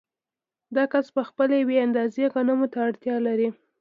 دا 0.75 0.83
کس 0.91 1.05
په 1.15 1.21
خپله 1.29 1.53
یوې 1.61 1.77
اندازې 1.87 2.23
غنمو 2.33 2.67
ته 2.73 2.77
اړتیا 2.87 3.15
لري 3.27 3.49